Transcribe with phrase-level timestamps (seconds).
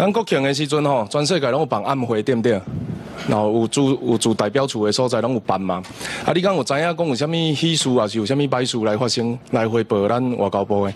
[0.00, 2.58] 咱国庆的时阵吼，全世界拢有办暗会，对不对？
[3.28, 5.82] 然后有驻有驻代表处的所在拢有办嘛。
[6.24, 10.94] 啊，你讲有知影讲有啥物喜事，还是有啥物歹事来发生，来汇报咱外交部的？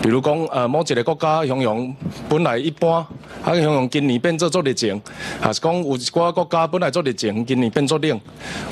[0.00, 1.92] 比如讲，呃，某一个国家形容
[2.28, 3.04] 本来一般，
[3.42, 5.02] 啊，形容今年变做做热情，
[5.40, 8.20] 还是讲有一寡国家本来做热情，今年变做冷，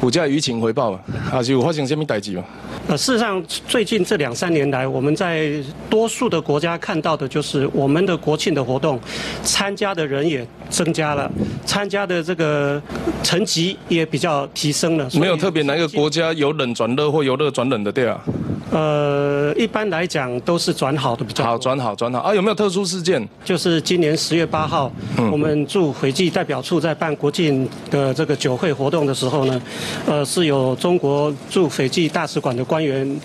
[0.00, 1.00] 有这舆情回报嘛？
[1.32, 2.44] 还是有发生什么代志嘛？
[2.88, 5.52] 呃，事实上，最近这两三年来，我们在
[5.90, 8.98] 多数的国家看到的就是我们的国庆的活动，
[9.42, 11.30] 参加的人也增加了，
[11.66, 12.80] 参加的这个
[13.22, 15.06] 层级也比较提升了。
[15.20, 18.24] 没有特别哪个国家由冷转热或由热转冷的，对啊？
[18.70, 22.34] 呃，一般来讲都是转好的比较好，转好转好啊！
[22.34, 23.26] 有没有特殊事件？
[23.44, 24.92] 就是今年十月八号，
[25.32, 29.62] 我们驻斐济代表处在办国庆的这个酒会活动的时候呢，
[30.06, 33.18] 呃，是有中国驻斐济大使馆的官员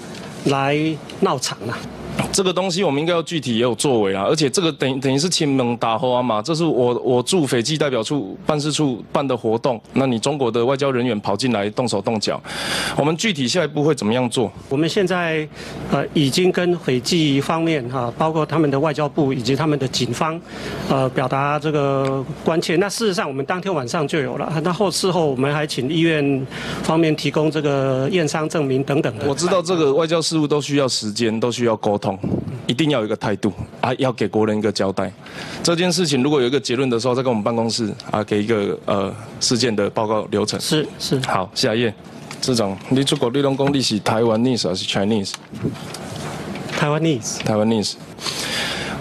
[0.46, 0.78] 来
[1.20, 1.78] 闹场了。
[2.34, 12.42] 这个东西我们应该要具体也有作为啊，而且这个等等于是亲门打花嘛，这是我我驻斐济代表处办事处办的活动，那你中国的外交人员跑进来动手动脚，
[12.98, 14.52] 我们具体下一步会怎么样做？
[14.68, 15.48] 我们现在
[15.92, 20.42] 呃已经跟斐济方面哈，包括他们的外交部以及他们的警方，
[20.90, 22.76] 呃表达这个关切。
[22.78, 26.48] 那事实上我们当天晚上就有了，那后事后我们还请医院
[26.82, 29.14] 方面提供这个验伤证明等等。
[29.28, 32.18] 我知道这个外交事务都需要时间，都需要沟通。
[32.68, 35.12] 一定要有一个态度啊，要给国人一个交代。
[35.62, 40.60] 这件事情如果有一个结论的时候，再跟我们办公室啊，给一个呃事件的报告流程。
[40.60, 41.20] 是是。
[41.22, 41.94] 好，下一页，
[42.42, 45.34] 市长，你出国立龙公你是台湾 nese 还是 Chinese？
[46.72, 47.40] 台湾 nese。
[47.44, 47.94] 台湾 nese。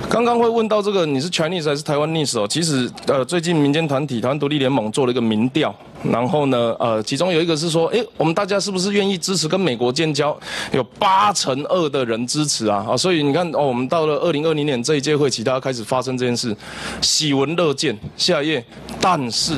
[0.08, 2.46] 刚刚会问到这个，你是 Chinese 还是台湾 nese 哦？
[2.46, 5.74] 其实呃，最近民间团体台湾独立联盟做了一个民调。
[6.10, 10.36] 然后呢，呃，其中有一个是说，诶，我们大家是不是愿意支持跟美国建交？
[10.72, 16.56] 有八成二的人支持啊，啊，所以你看，哦，我们到了二零二零年这一届会期，大家开始发生这件事，
[17.00, 17.96] 喜闻乐见。
[18.16, 18.64] 下一页，
[19.00, 19.54] 但是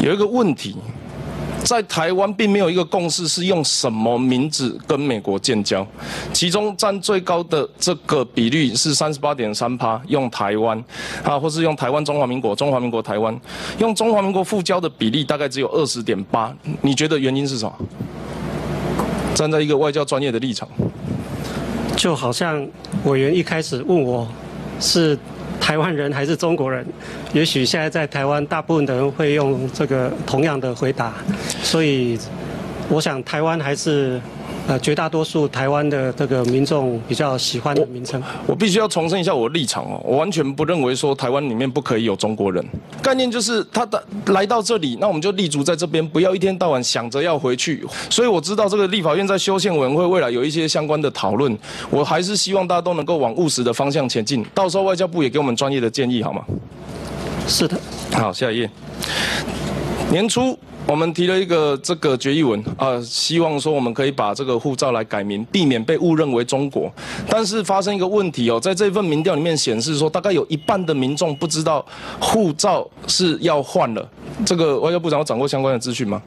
[0.00, 0.74] 有一个问题。
[1.66, 5.84] 在台湾并没有一个共识是用什么名字跟美国建交，
[6.32, 10.82] 其中占最高的这个比率是三十八点三趴用台湾，
[11.24, 13.36] 啊，或是用台湾中华民国中华民国台湾，
[13.78, 17.74] 用中华民国复交的比例大概只有二十点八，你觉得原因是什么？
[19.34, 20.68] 站在一个外交专业的立场，
[21.96, 22.64] 就好像
[23.04, 24.28] 委员一开始问我，
[24.78, 25.18] 是。
[25.66, 26.86] 台湾人还是中国人？
[27.32, 31.12] 也许现在在台湾，大部分的人会用这个同样的回答，
[31.60, 32.16] 所以
[32.88, 34.20] 我想台湾还是。
[34.68, 38.20] 呃，绝大多数台湾的这个民众比较喜欢的名称。
[38.46, 42.64] 我必须要重申一下我的立场哦，我完全不认为说台湾里面不可以有中国人。
[43.00, 47.86] 概念就是他的来到这里，那我们就立足在这边，不要一天到晚想着要回去。
[48.10, 51.56] 所以我知道这个立法院在修宪委员会未来有一些相关的讨论，
[51.88, 54.44] 我还是希望大家都能够往务实的方向前进。
[54.52, 56.42] 到时候外交部也给我们专业的建议，好吗？
[57.46, 57.78] 是的。
[58.12, 58.68] 好，下一页。
[60.10, 60.58] 年初。
[60.86, 66.90] 我们提了一个这个决议文啊，希望说我们可以把这个护照来改名，避免被误认为中国。
[67.28, 71.84] 但是发生一个问题哦，在这份民调里面显示说，大概有一半的民众不知道
[72.20, 74.08] 护照是要换了。
[74.44, 76.22] 这个外交部长有掌握相关的资讯吗？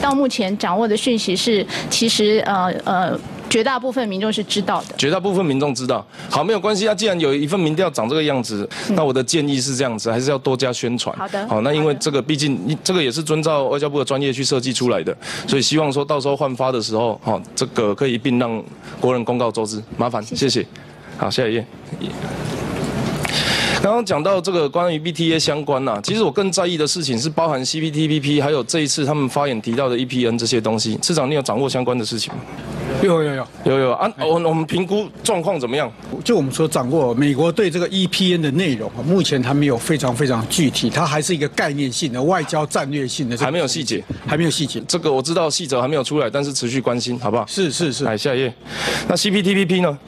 [0.00, 3.20] 到目前掌握的讯息是，其实呃呃。
[3.56, 4.94] 绝大部分民众是知道的。
[4.98, 6.94] 绝大部分民众知道，好，没有关系啊。
[6.94, 11.16] 既然有一份民调长这个样子，那我的建议是这样子，还是要多加宣传。
[11.16, 11.48] 好的。
[11.48, 15.16] 好，那因为这个毕竟这个也是遵照外交部的专业去设计出来的，
[15.48, 18.62] 所以希望说到时候换发的时候，哈，这个可以一并让
[19.00, 19.82] 国人公告周知。
[19.96, 20.66] 麻烦，谢谢。
[21.16, 21.66] 好，下一页。
[23.82, 30.98] 刚刚讲到这个关于 BTA 相关呐，其实我更在意的事情是包含 CPTPP，还有这一次他们发言提到的 EPN 这些东西。
[31.02, 32.40] 市长，你有掌握相关的事情吗？
[33.06, 34.12] 有有有有有啊！
[34.18, 35.90] 我我们评估状况怎么样？
[36.24, 44.82] 就我们所掌握，美国对这个 EPN 的内容，目前还没有非常非常具体，它还是一个概念性的外交战略性的，还没有细节，还没有细节。
[44.86, 47.46] 这个我知道细则还没有出来，但是持续关心，好不好？
[47.46, 48.04] 是是是。
[48.04, 48.52] 来下一页，
[49.08, 49.98] 那 CPTPP 呢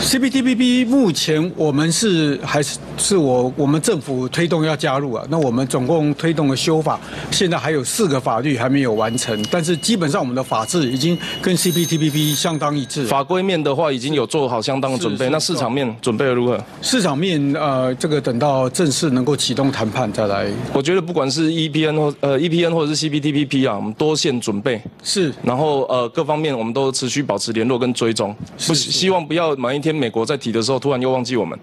[0.00, 5.24] ？CPTPP 目前我们是还是是我我们政府推动要加入啊？
[5.28, 6.98] 那我们总共推动的修法，
[7.30, 13.04] 现在还有四个法律还没有完成，但是基本上我们的法制已经跟 CPTPP 相当一致。
[13.06, 16.58] 法规面的话已经有做好相当的准备，那市场面准备的如何？
[16.80, 20.46] 市场面呃，这个等到正式能够启动谈判再来。
[20.72, 28.34] 我觉得不管是 EPN 或呃 EPN 或者是 CPTPP 啊，我们多线准备是，然后呃各方面我们都持续保持联络跟追踪，
[28.66, 29.87] 不希望不要满一天。
[29.94, 31.58] 美国在提的时候，突然又忘记我们。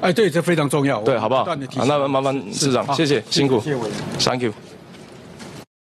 [0.00, 1.00] 哎，对，这非常重要。
[1.02, 1.42] 对，好不好？
[1.42, 3.76] 啊，那麻烦市长，谢谢，辛苦，谢谢
[4.18, 4.52] t h a n k you。